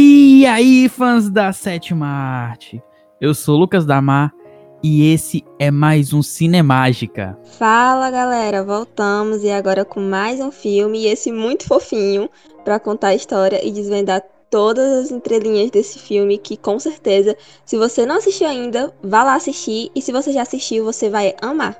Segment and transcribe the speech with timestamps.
[0.00, 2.80] E aí, fãs da sétima arte?
[3.20, 4.32] Eu sou Lucas Damar
[4.80, 7.36] e esse é mais um Cinemágica.
[7.58, 12.30] Fala galera, voltamos e agora com mais um filme, e esse muito fofinho,
[12.64, 17.76] para contar a história e desvendar todas as entrelinhas desse filme, que com certeza, se
[17.76, 21.76] você não assistiu ainda, vá lá assistir, e se você já assistiu, você vai amar.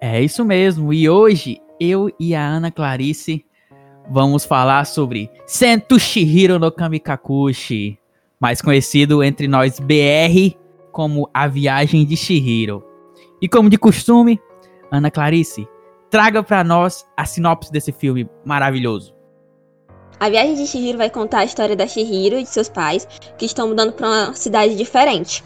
[0.00, 3.44] É isso mesmo, e hoje eu e a Ana Clarice
[4.10, 7.98] vamos falar sobre Sento Shihiro no Kamikakushi,
[8.40, 10.56] mais conhecido entre nós BR
[10.90, 12.84] como A Viagem de Shihiro.
[13.40, 14.40] E como de costume,
[14.90, 15.66] Ana Clarice,
[16.10, 19.14] traga para nós a sinopse desse filme maravilhoso.
[20.20, 23.46] A viagem de Shihiro vai contar a história da Shihiro e de seus pais, que
[23.46, 25.42] estão mudando para uma cidade diferente.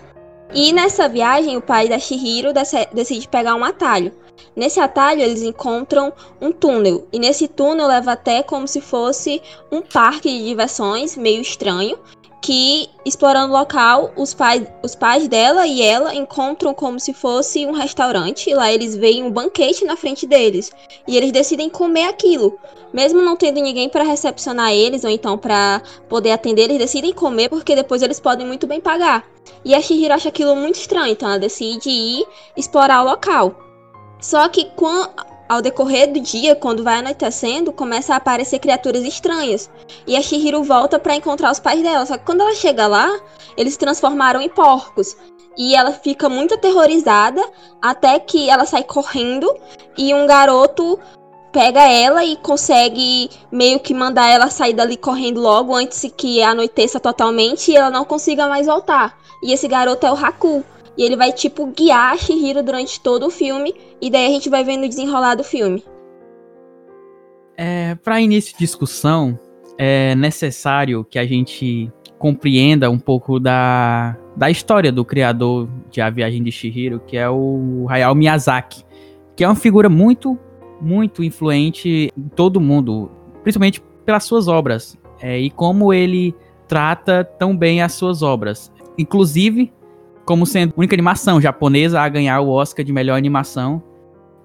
[0.52, 2.52] E nessa viagem, o pai da Shihiro
[2.92, 4.12] decide pegar um atalho.
[4.54, 9.82] Nesse atalho, eles encontram um túnel, e nesse túnel leva até como se fosse um
[9.82, 11.98] parque de diversões meio estranho,
[12.46, 17.66] que explorando o local, os pais, os pais dela e ela encontram como se fosse
[17.66, 18.48] um restaurante.
[18.48, 20.70] E lá eles veem um banquete na frente deles
[21.08, 22.56] e eles decidem comer aquilo,
[22.92, 26.62] mesmo não tendo ninguém para recepcionar eles ou então para poder atender.
[26.62, 29.24] Eles decidem comer porque depois eles podem muito bem pagar.
[29.64, 32.24] E a Shihiro acha aquilo muito estranho, então ela decide ir
[32.56, 33.65] explorar o local.
[34.20, 35.10] Só que quando
[35.48, 39.70] ao decorrer do dia, quando vai anoitecendo, começa a aparecer criaturas estranhas.
[40.06, 42.04] E a Shihiro volta para encontrar os pais dela.
[42.04, 43.08] Só que quando ela chega lá,
[43.56, 45.16] eles se transformaram em porcos.
[45.56, 47.42] E ela fica muito aterrorizada
[47.80, 49.54] até que ela sai correndo
[49.96, 50.98] e um garoto
[51.50, 57.00] pega ela e consegue meio que mandar ela sair dali correndo logo antes que anoiteça
[57.00, 59.16] totalmente e ela não consiga mais voltar.
[59.42, 60.62] E esse garoto é o Haku.
[60.96, 63.74] E ele vai, tipo, guiar a Shihiro durante todo o filme.
[64.00, 65.84] E daí a gente vai vendo o desenrolar do filme.
[67.56, 69.38] É, para início de discussão,
[69.78, 76.10] é necessário que a gente compreenda um pouco da, da história do criador de A
[76.10, 78.84] Viagem de Shihiro, que é o Hayao Miyazaki,
[79.34, 80.38] que é uma figura muito,
[80.80, 83.10] muito influente em todo mundo,
[83.42, 86.34] principalmente pelas suas obras, é, e como ele
[86.66, 88.72] trata tão bem as suas obras.
[88.98, 89.72] Inclusive,
[90.26, 93.82] como sendo a única animação japonesa a ganhar o Oscar de melhor animação,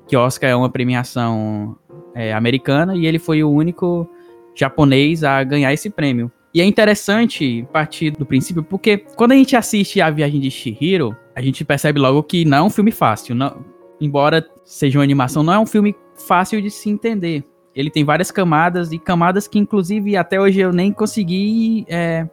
[0.08, 1.76] que Oscar é uma premiação
[2.14, 4.08] é, americana, e ele foi o único
[4.54, 6.32] japonês a ganhar esse prêmio.
[6.54, 11.18] E é interessante partir do princípio, porque quando a gente assiste A Viagem de Shihiro,
[11.36, 13.34] a gente percebe logo que não é um filme fácil.
[13.34, 13.66] Não,
[14.00, 15.96] embora seja uma animação, não é um filme
[16.28, 17.44] fácil de se entender.
[17.74, 22.28] Ele tem várias camadas, e camadas que, inclusive, até hoje eu nem consegui, é,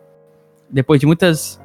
[0.68, 1.60] depois de muitas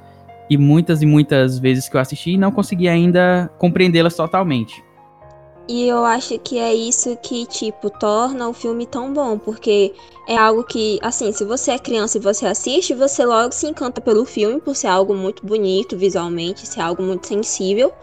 [0.50, 4.84] e muitas e muitas vezes que eu assisti e não consegui ainda compreendê-las totalmente.
[5.68, 9.94] E eu acho que é isso que, tipo, torna o filme tão bom, porque
[10.28, 14.02] é algo que, assim, se você é criança e você assiste, você logo se encanta
[14.02, 17.94] pelo filme por ser algo muito bonito visualmente, ser algo muito sensível.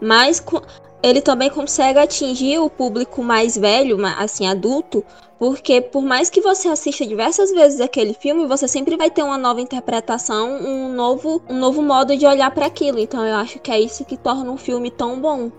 [0.00, 0.42] Mas
[1.02, 5.04] ele também consegue atingir o público mais velho, assim, adulto,
[5.42, 9.36] porque por mais que você assista diversas vezes aquele filme, você sempre vai ter uma
[9.36, 13.00] nova interpretação, um novo, um novo modo de olhar para aquilo.
[13.00, 15.50] Então eu acho que é isso que torna um filme tão bom.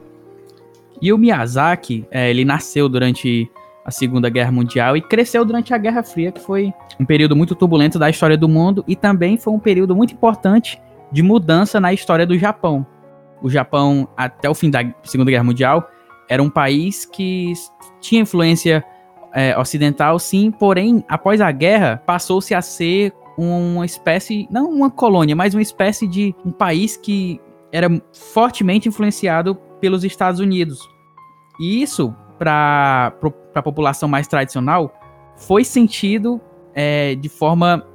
[1.01, 3.51] E o Miyazaki, é, ele nasceu durante
[3.83, 7.53] a Segunda Guerra Mundial e cresceu durante a Guerra Fria, que foi um período muito
[7.53, 11.91] turbulento da história do mundo e também foi um período muito importante de mudança na
[11.91, 12.87] história do Japão
[13.41, 15.89] o Japão, até o fim da Segunda Guerra Mundial,
[16.29, 17.51] era um país que
[17.99, 18.81] tinha influência
[19.33, 25.35] é, ocidental, sim, porém, após a guerra, passou-se a ser uma espécie, não uma colônia,
[25.35, 27.41] mas uma espécie de um país que
[27.71, 30.79] era fortemente influenciado pelos Estados Unidos.
[31.59, 33.13] E isso, para
[33.55, 34.93] a população mais tradicional,
[35.35, 36.39] foi sentido
[36.75, 37.85] é, de forma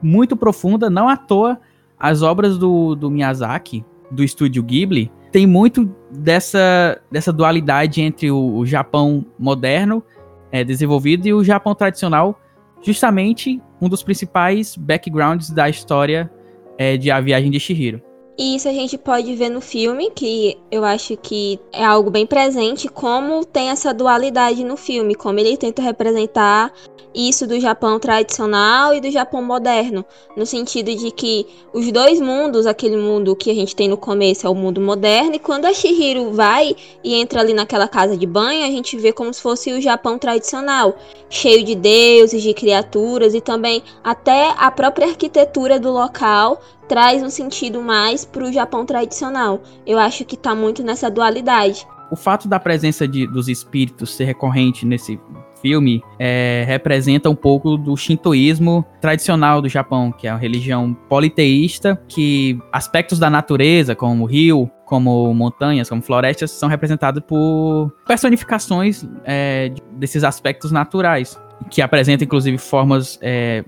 [0.00, 1.58] muito profunda, não à toa
[1.98, 8.56] as obras do, do Miyazaki, do estúdio Ghibli tem muito dessa, dessa dualidade entre o,
[8.56, 10.02] o Japão moderno
[10.50, 12.40] é, desenvolvido e o Japão tradicional,
[12.82, 16.30] justamente um dos principais backgrounds da história
[16.78, 18.02] é, de A Viagem de Shihiro.
[18.38, 22.26] E isso a gente pode ver no filme, que eu acho que é algo bem
[22.26, 26.70] presente, como tem essa dualidade no filme, como ele tenta representar
[27.14, 30.04] isso do Japão tradicional e do Japão moderno,
[30.36, 34.46] no sentido de que os dois mundos, aquele mundo que a gente tem no começo
[34.46, 38.26] é o mundo moderno, e quando a Shihiro vai e entra ali naquela casa de
[38.26, 40.94] banho, a gente vê como se fosse o Japão tradicional,
[41.30, 47.30] cheio de deuses, de criaturas e também até a própria arquitetura do local traz um
[47.30, 49.62] sentido mais para o Japão tradicional.
[49.86, 51.86] Eu acho que está muito nessa dualidade.
[52.10, 55.18] O fato da presença de, dos espíritos ser recorrente nesse
[55.60, 62.00] filme é, representa um pouco do shintoísmo tradicional do Japão, que é uma religião politeísta,
[62.06, 69.72] que aspectos da natureza, como rio, como montanhas, como florestas, são representados por personificações é,
[69.92, 71.36] desses aspectos naturais,
[71.70, 73.64] que apresentam inclusive formas é,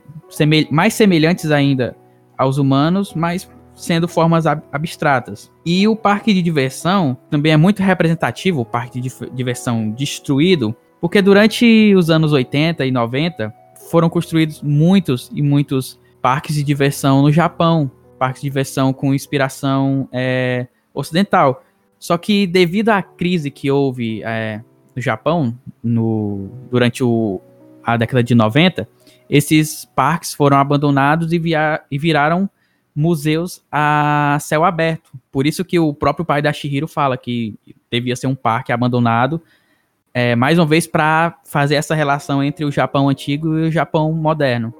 [0.70, 1.96] mais semelhantes ainda
[2.38, 5.50] aos humanos, mas sendo formas ab abstratas.
[5.64, 11.20] E o parque de diversão também é muito representativo, o parque de diversão destruído, porque
[11.20, 13.54] durante os anos 80 e 90
[13.90, 20.08] foram construídos muitos e muitos parques de diversão no Japão, parques de diversão com inspiração
[20.12, 21.62] é, ocidental.
[21.98, 24.60] Só que devido à crise que houve é,
[24.94, 27.40] no Japão no, durante o,
[27.82, 28.88] a década de 90,
[29.28, 32.48] esses parques foram abandonados e, via, e viraram
[32.94, 35.12] museus a céu aberto.
[35.30, 37.54] Por isso que o próprio pai da Shihiro fala que
[37.90, 39.40] devia ser um parque abandonado,
[40.12, 44.12] é, mais uma vez para fazer essa relação entre o Japão antigo e o Japão
[44.12, 44.74] moderno.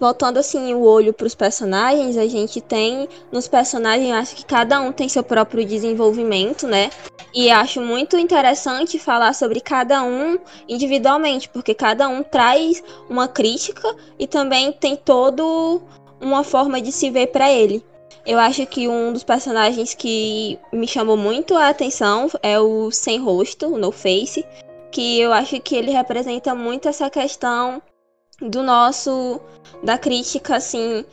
[0.00, 4.80] Voltando assim o olho para os personagens, a gente tem nos personagens, acho que cada
[4.80, 6.90] um tem seu próprio desenvolvimento, né?
[7.32, 13.94] E acho muito interessante falar sobre cada um individualmente, porque cada um traz uma crítica
[14.18, 15.80] e também tem todo
[16.20, 17.84] uma forma de se ver para ele.
[18.26, 23.18] Eu acho que um dos personagens que me chamou muito a atenção é o Sem
[23.18, 24.44] Rosto, o No Face,
[24.92, 27.82] que eu acho que ele representa muito essa questão
[28.42, 29.40] do nosso
[29.82, 31.04] da crítica assim,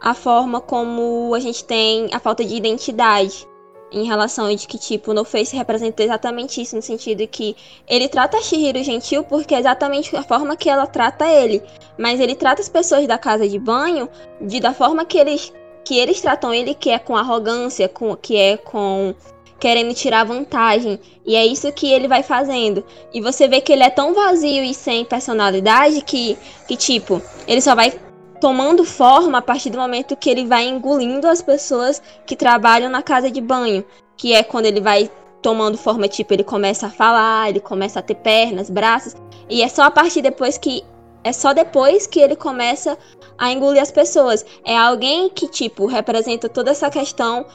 [0.00, 3.46] a forma como a gente tem a falta de identidade
[3.92, 7.56] em relação de que, tipo, No Face representa exatamente isso, no sentido que
[7.88, 11.62] ele trata a Shihiro gentil porque é exatamente a forma que ela trata ele.
[11.98, 14.08] Mas ele trata as pessoas da casa de banho
[14.40, 15.52] de da forma que eles,
[15.84, 19.14] que eles tratam ele, que é com arrogância, com, que é com
[19.60, 20.98] querendo tirar vantagem.
[21.24, 22.82] E é isso que ele vai fazendo.
[23.12, 26.36] E você vê que ele é tão vazio e sem personalidade que,
[26.66, 27.92] que tipo, ele só vai
[28.40, 33.02] tomando forma a partir do momento que ele vai engolindo as pessoas que trabalham na
[33.02, 33.84] casa de banho,
[34.16, 35.10] que é quando ele vai
[35.42, 39.14] tomando forma, tipo, ele começa a falar, ele começa a ter pernas, braços,
[39.48, 40.82] e é só a partir depois que
[41.22, 42.96] é só depois que ele começa
[43.36, 44.44] a engolir as pessoas.
[44.64, 47.46] É alguém que, tipo, representa toda essa questão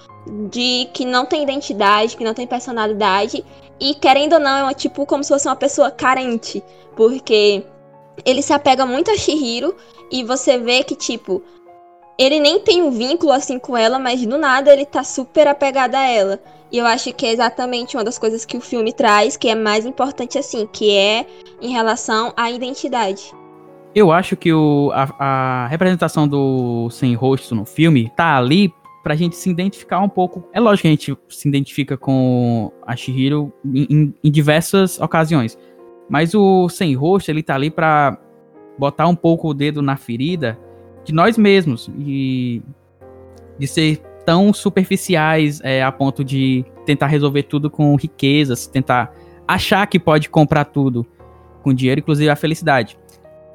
[0.49, 3.45] de que não tem identidade, que não tem personalidade.
[3.79, 6.63] E querendo ou não, é uma, tipo como se fosse uma pessoa carente.
[6.95, 7.63] Porque
[8.25, 9.75] ele se apega muito a Shihiro
[10.11, 11.43] e você vê que, tipo,
[12.17, 15.95] ele nem tem um vínculo assim com ela, mas do nada ele tá super apegado
[15.95, 16.39] a ela.
[16.71, 19.55] E eu acho que é exatamente uma das coisas que o filme traz, que é
[19.55, 21.25] mais importante assim, que é
[21.61, 23.33] em relação à identidade.
[23.95, 29.15] Eu acho que o, a, a representação do sem rosto no filme tá ali pra
[29.15, 30.43] gente se identificar um pouco.
[30.51, 35.57] É lógico que a gente se identifica com a Shihiro em, em, em diversas ocasiões.
[36.09, 38.17] Mas o sem rosto, ele tá ali pra
[38.77, 40.59] botar um pouco o dedo na ferida
[41.05, 42.61] de nós mesmos e
[43.57, 49.13] de ser tão superficiais é, a ponto de tentar resolver tudo com riquezas, tentar
[49.47, 51.05] achar que pode comprar tudo
[51.61, 52.97] com dinheiro, inclusive a felicidade.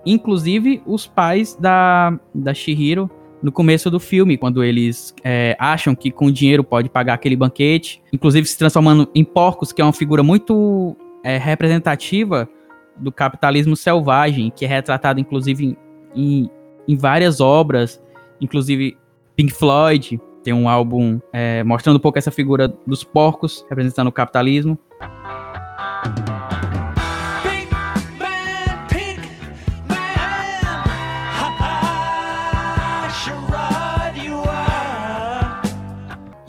[0.05, 3.11] Inclusive os pais da, da Shihiro
[3.43, 8.03] no começo do filme, quando eles é, acham que com dinheiro pode pagar aquele banquete,
[8.13, 12.49] inclusive se transformando em porcos, que é uma figura muito é, representativa
[12.97, 15.77] do capitalismo selvagem, que é retratado inclusive
[16.15, 16.51] em,
[16.87, 18.03] em várias obras,
[18.41, 18.97] inclusive
[19.37, 24.13] Pink Floyd tem um álbum é, mostrando um pouco essa figura dos porcos representando o
[24.13, 24.79] capitalismo.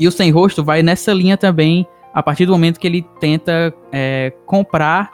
[0.01, 3.72] E o Sem Rosto vai nessa linha também, a partir do momento que ele tenta
[3.91, 5.12] é, comprar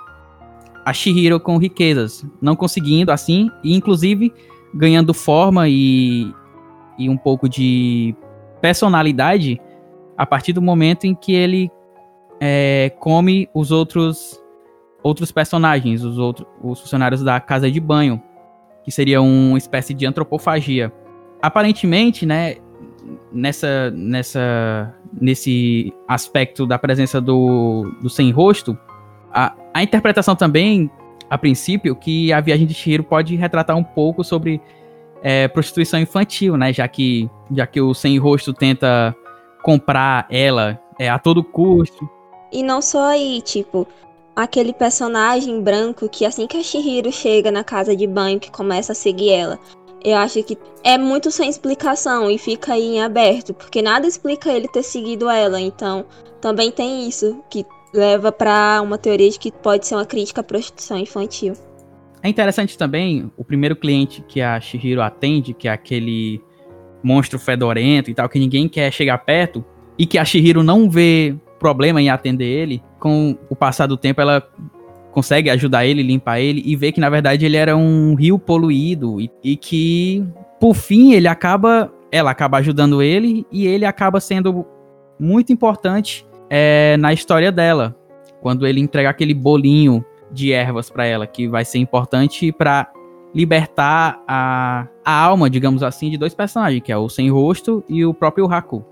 [0.85, 4.33] a Shihiro com riquezas, não conseguindo assim, e inclusive
[4.73, 6.33] ganhando forma e,
[6.97, 8.15] e um pouco de
[8.61, 9.59] personalidade
[10.17, 11.69] a partir do momento em que ele
[12.39, 14.41] é, come os outros
[15.03, 18.23] outros personagens, os outros os funcionários da casa de banho,
[18.85, 20.93] que seria uma espécie de antropofagia.
[21.41, 22.55] Aparentemente, né,
[23.31, 28.77] nessa nessa nesse aspecto da presença do, do sem rosto,
[29.31, 30.89] a, a interpretação também,
[31.29, 34.61] a princípio, que a viagem de Shihiro pode retratar um pouco sobre
[35.21, 36.71] é, prostituição infantil, né?
[36.73, 39.15] Já que, já que o sem rosto tenta
[39.63, 42.09] comprar ela é, a todo custo.
[42.51, 43.87] E não só aí, tipo,
[44.35, 48.91] aquele personagem branco que assim que a Shihiro chega na casa de banho que começa
[48.91, 49.59] a seguir ela.
[50.03, 54.51] Eu acho que é muito sem explicação e fica aí em aberto, porque nada explica
[54.51, 55.59] ele ter seguido ela.
[55.59, 56.05] Então,
[56.39, 60.43] também tem isso, que leva para uma teoria de que pode ser uma crítica à
[60.43, 61.53] prostituição infantil.
[62.21, 66.41] É interessante também o primeiro cliente que a Shihiro atende, que é aquele
[67.03, 69.63] monstro fedorento e tal, que ninguém quer chegar perto,
[69.97, 74.21] e que a Shihiro não vê problema em atender ele, com o passar do tempo
[74.21, 74.47] ela
[75.11, 79.19] consegue ajudar ele, limpar ele e vê que na verdade ele era um rio poluído
[79.19, 80.23] e, e que
[80.59, 84.65] por fim ele acaba, ela acaba ajudando ele e ele acaba sendo
[85.19, 87.95] muito importante é, na história dela,
[88.41, 92.91] quando ele entrega aquele bolinho de ervas para ela, que vai ser importante para
[93.33, 98.05] libertar a, a alma, digamos assim, de dois personagens, que é o Sem Rosto e
[98.05, 98.83] o próprio Haku.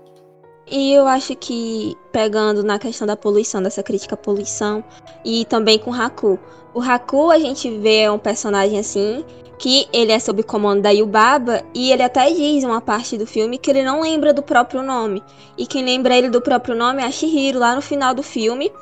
[0.68, 4.82] E eu acho que, pegando na questão da poluição, dessa crítica à poluição,
[5.24, 6.38] e também com o Haku.
[6.74, 9.24] O Haku, a gente vê um personagem assim,
[9.58, 13.58] que ele é sob comando da Yubaba, e ele até diz uma parte do filme
[13.58, 15.22] que ele não lembra do próprio nome.
[15.56, 18.72] E quem lembra ele do próprio nome é a Shihiro, lá no final do filme.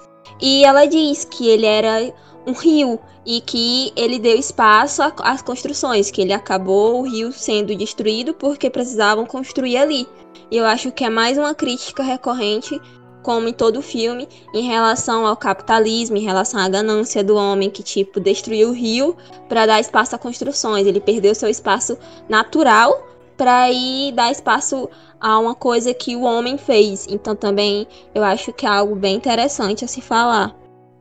[0.40, 2.12] E ela diz que ele era
[2.46, 7.74] um rio e que ele deu espaço às construções, que ele acabou o rio sendo
[7.74, 10.06] destruído porque precisavam construir ali.
[10.50, 12.80] E eu acho que é mais uma crítica recorrente,
[13.22, 17.82] como em todo filme, em relação ao capitalismo, em relação à ganância do homem que
[17.82, 19.16] tipo destruiu o rio
[19.48, 20.86] para dar espaço a construções.
[20.86, 21.98] Ele perdeu seu espaço
[22.28, 27.06] natural para ir dar espaço a uma coisa que o homem fez.
[27.08, 30.54] Então também eu acho que é algo bem interessante a se falar.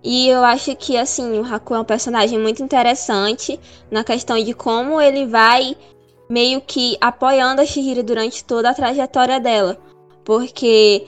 [0.03, 3.57] E eu acho que, assim, o Haku é um personagem muito interessante
[3.89, 5.77] na questão de como ele vai
[6.33, 9.77] meio que apoiando a Shihiro durante toda a trajetória dela.
[10.25, 11.05] Porque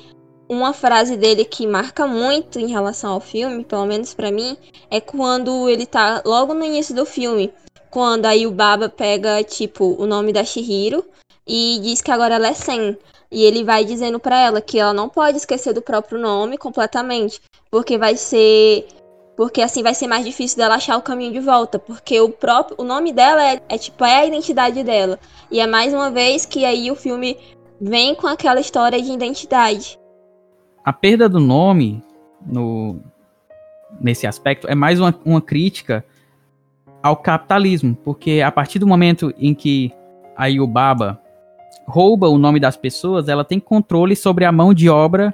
[0.47, 4.55] uma frase dele que marca muito em relação ao filme, pelo menos para mim,
[4.91, 7.51] é quando ele tá logo no início do filme.
[7.89, 11.03] Quando aí o Baba pega, tipo, o nome da Shihiro
[11.47, 12.95] e diz que agora ela é Sen.
[13.31, 17.41] E ele vai dizendo para ela que ela não pode esquecer do próprio nome completamente,
[17.71, 18.87] porque vai ser
[19.35, 22.75] porque assim vai ser mais difícil dela achar o caminho de volta, porque o próprio
[22.79, 25.19] o nome dela é, é tipo é a identidade dela.
[25.51, 27.37] E é mais uma vez que aí o filme
[27.79, 29.99] vem com aquela história de identidade.
[30.83, 32.01] A perda do nome
[32.45, 32.97] no
[33.99, 36.03] nesse aspecto é mais uma, uma crítica
[37.01, 39.91] ao capitalismo, porque a partir do momento em que
[40.35, 41.21] a Yubaba
[41.87, 45.33] rouba o nome das pessoas, ela tem controle sobre a mão de obra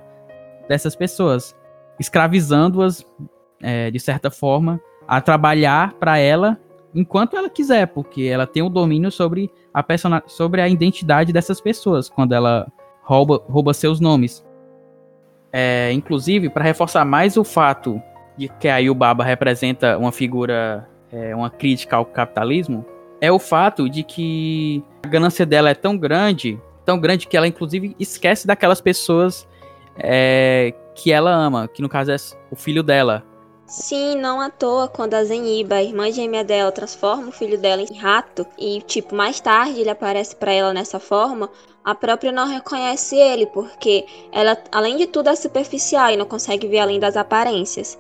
[0.67, 1.55] dessas pessoas,
[2.00, 3.05] escravizando-as,
[3.62, 6.58] é, de certa forma, a trabalhar para ela
[6.94, 11.62] enquanto ela quiser, porque ela tem o domínio sobre a, persona sobre a identidade dessas
[11.62, 14.46] pessoas, quando ela rouba, rouba seus nomes.
[15.53, 18.01] É, inclusive, para reforçar mais o fato
[18.38, 22.86] de que a Yubaba representa uma figura, é, uma crítica ao capitalismo,
[23.20, 27.48] é o fato de que a ganância dela é tão grande, tão grande que ela
[27.48, 29.48] inclusive esquece daquelas pessoas
[29.98, 32.15] é, que ela ama, que no caso é
[32.50, 33.24] o filho dela.
[33.72, 37.82] Sim, não à toa, quando a Zeniba, a irmã gêmea dela, transforma o filho dela
[37.82, 41.50] em rato e, tipo, mais tarde ele aparece para ela nessa forma,
[41.82, 46.68] a própria não reconhece ele, porque ela, além de tudo, é superficial e não consegue
[46.68, 47.98] ver além das aparências.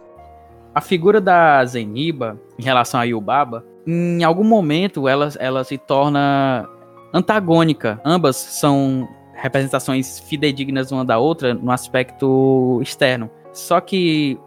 [0.75, 6.67] A figura da Zeniba, em relação a Yubaba, em algum momento ela, ela se torna
[7.13, 7.97] antagônica.
[8.03, 13.31] Ambas são representações fidedignas uma da outra no aspecto externo.
[13.53, 14.37] Só que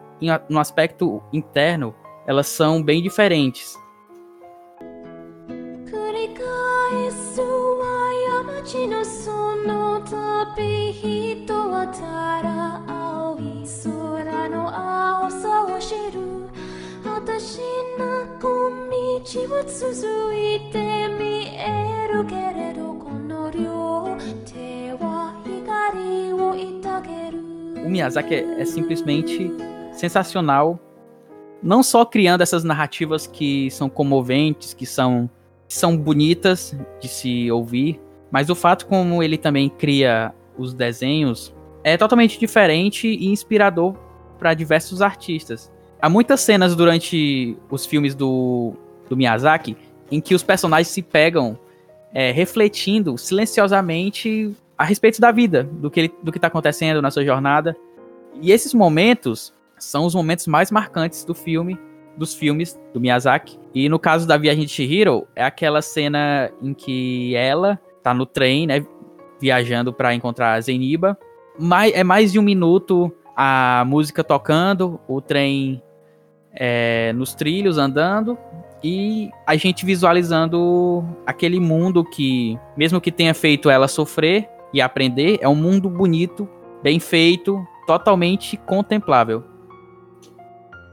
[0.48, 1.94] no aspecto interno,
[2.26, 3.74] elas são bem diferentes.
[27.84, 29.50] O Miyazaki é, é simplesmente
[29.94, 30.78] sensacional,
[31.62, 35.30] não só criando essas narrativas que são comoventes, que são,
[35.66, 41.54] que são bonitas de se ouvir, mas o fato como ele também cria os desenhos
[41.82, 43.94] é totalmente diferente e inspirador
[44.38, 45.72] para diversos artistas.
[46.00, 48.74] Há muitas cenas durante os filmes do,
[49.08, 49.76] do Miyazaki
[50.10, 51.58] em que os personagens se pegam
[52.12, 57.76] é, refletindo silenciosamente a respeito da vida, do que do está acontecendo na sua jornada.
[58.40, 59.53] E esses momentos
[59.84, 61.78] são os momentos mais marcantes do filme,
[62.16, 63.58] dos filmes do Miyazaki.
[63.74, 68.26] E no caso da Viagem de Chihiro, é aquela cena em que ela tá no
[68.26, 68.84] trem, né,
[69.40, 71.18] viajando para encontrar a Zeniba.
[71.58, 75.82] Mais, é mais de um minuto a música tocando, o trem
[76.52, 78.38] é, nos trilhos andando
[78.82, 85.38] e a gente visualizando aquele mundo que, mesmo que tenha feito ela sofrer e aprender,
[85.40, 86.48] é um mundo bonito,
[86.82, 89.42] bem feito, totalmente contemplável.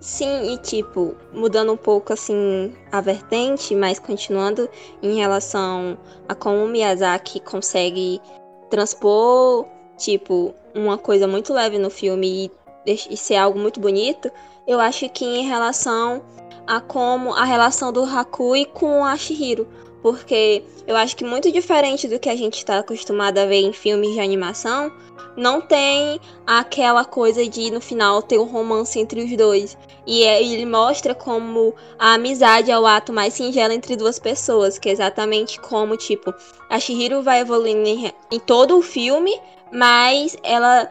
[0.02, 4.68] Sim, e tipo, mudando um pouco assim a vertente, mas continuando
[5.00, 5.96] em relação
[6.28, 8.20] a como Miyazaki consegue
[8.68, 9.68] transpor,
[9.98, 12.52] tipo, uma coisa muito leve no filme
[12.86, 14.32] e, e ser algo muito bonito,
[14.66, 16.24] eu acho que em relação
[16.66, 19.68] a como a relação do Hakui com a Shihiro,
[20.02, 23.74] porque eu acho que muito diferente do que a gente está acostumado a ver em
[23.74, 24.92] filmes de animação,
[25.38, 29.78] não tem aquela coisa de no final ter um romance entre os dois.
[30.06, 34.80] E é, ele mostra como a amizade é o ato mais singelo entre duas pessoas,
[34.80, 36.34] que é exatamente como, tipo,
[36.70, 39.40] a Shihiro vai evoluindo em, em todo o filme,
[39.72, 40.90] mas ela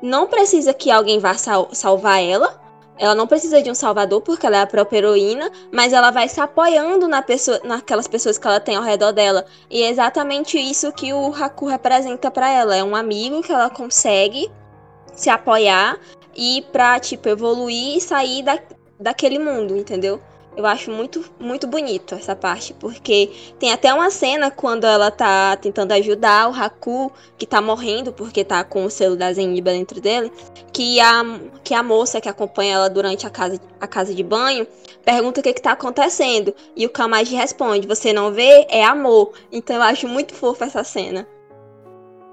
[0.00, 2.60] não precisa que alguém vá sal salvar ela,
[2.98, 6.28] ela não precisa de um salvador porque ela é a própria heroína, mas ela vai
[6.28, 9.44] se apoiando na pessoa, naquelas pessoas que ela tem ao redor dela.
[9.68, 12.76] E é exatamente isso que o Haku representa para ela.
[12.76, 14.50] É um amigo que ela consegue
[15.12, 15.98] se apoiar
[16.36, 18.58] e pra, tipo, evoluir e sair da,
[18.98, 20.20] daquele mundo, entendeu?
[20.56, 25.56] Eu acho muito, muito bonito essa parte, porque tem até uma cena quando ela tá
[25.56, 30.00] tentando ajudar o Haku, que tá morrendo porque tá com o selo da Zeniba dentro
[30.00, 30.30] dele,
[30.72, 31.22] que a,
[31.64, 34.64] que a moça que acompanha ela durante a casa, a casa de banho
[35.04, 36.54] pergunta o que que tá acontecendo.
[36.76, 38.64] E o Kamaji responde, você não vê?
[38.70, 39.32] É amor.
[39.50, 41.26] Então eu acho muito fofa essa cena.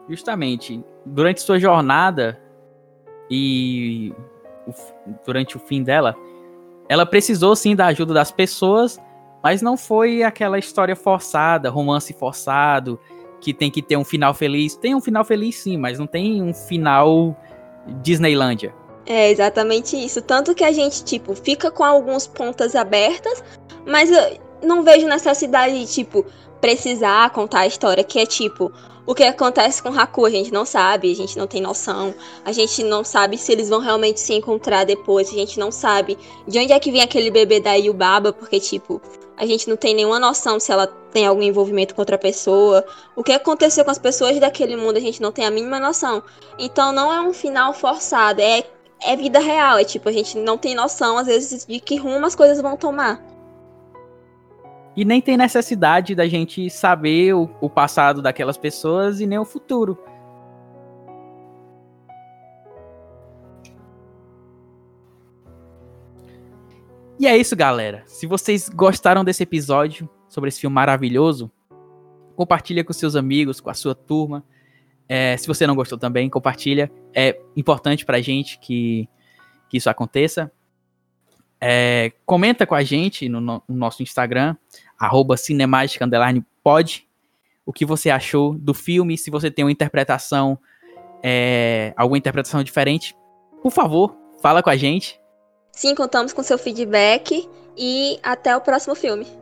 [0.07, 2.39] Justamente, durante sua jornada
[3.29, 4.13] e
[5.25, 6.15] durante o fim dela,
[6.91, 8.99] ela precisou sim da ajuda das pessoas,
[9.41, 12.99] mas não foi aquela história forçada, romance forçado,
[13.39, 14.75] que tem que ter um final feliz.
[14.75, 17.33] Tem um final feliz sim, mas não tem um final
[18.01, 18.75] Disneylândia.
[19.05, 20.21] É exatamente isso.
[20.21, 23.41] Tanto que a gente, tipo, fica com algumas pontas abertas,
[23.87, 26.25] mas eu não vejo necessidade de, tipo,
[26.59, 28.69] precisar contar a história, que é tipo,
[29.05, 32.13] o que acontece com Haku, a gente não sabe, a gente não tem noção,
[32.45, 36.17] a gente não sabe se eles vão realmente se encontrar depois, a gente não sabe
[36.47, 39.01] de onde é que vem aquele bebê da Yubaba, porque, tipo,
[39.35, 42.85] a gente não tem nenhuma noção se ela tem algum envolvimento com outra pessoa.
[43.15, 46.21] O que aconteceu com as pessoas daquele mundo, a gente não tem a mínima noção.
[46.59, 48.63] Então não é um final forçado, é,
[49.01, 52.25] é vida real, é tipo, a gente não tem noção, às vezes, de que rumo
[52.25, 53.19] as coisas vão tomar.
[54.95, 59.45] E nem tem necessidade da gente saber o, o passado daquelas pessoas e nem o
[59.45, 59.97] futuro.
[67.21, 68.03] E é isso, galera.
[68.07, 71.51] Se vocês gostaram desse episódio sobre esse filme maravilhoso,
[72.35, 74.43] compartilha com seus amigos, com a sua turma.
[75.07, 76.91] É, se você não gostou também, compartilha.
[77.13, 79.07] É importante pra gente que,
[79.69, 80.51] que isso aconteça.
[81.61, 84.55] É, comenta com a gente no, no nosso Instagram,
[84.97, 85.35] arroba
[86.63, 87.07] pod,
[87.65, 90.57] o que você achou do filme, se você tem uma interpretação,
[91.23, 93.15] é, alguma interpretação diferente,
[93.61, 95.19] por favor, fala com a gente.
[95.71, 97.47] Sim, contamos com seu feedback
[97.77, 99.40] e até o próximo filme.